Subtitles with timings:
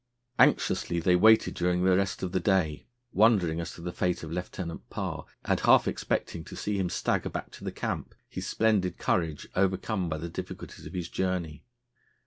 [0.39, 4.31] '"Anxiously they waited during the rest of the day, wondering as to the fate of
[4.31, 8.97] Lieutenant Parr, and half expecting to see him stagger back to the camp, his splendid
[8.97, 11.65] courage overcome by the difficulties of his journey.